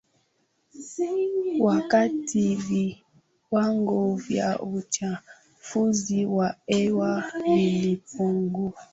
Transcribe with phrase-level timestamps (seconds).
[1.59, 8.87] wakati viwango vya uchafuzi wa hewa vilipungua